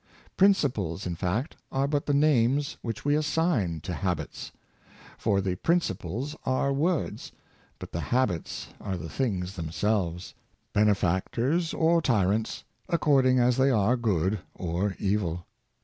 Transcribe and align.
Princi 0.35 0.73
ples, 0.73 1.05
in 1.05 1.13
fact, 1.13 1.57
are 1.71 1.87
but 1.87 2.07
the 2.07 2.13
names 2.15 2.75
which 2.81 3.05
we 3.05 3.13
assign 3.15 3.79
to 3.81 3.93
hab 3.93 4.19
its; 4.19 4.51
for 5.15 5.41
the 5.41 5.53
principles 5.57 6.35
are 6.43 6.73
words, 6.73 7.31
but 7.77 7.91
the 7.91 7.99
habits 7.99 8.69
are 8.79 8.97
the 8.97 9.09
things 9.09 9.55
themselves; 9.55 10.33
benefactors 10.73 11.71
or 11.75 12.01
tyrants, 12.01 12.63
according 12.89 13.37
as 13.37 13.57
they 13.57 13.69
are 13.69 13.95
good 13.95 14.39
or 14.55 14.95
evil. 14.97 15.45